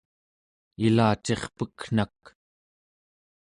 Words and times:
ilacirpek'nak! 0.85 2.19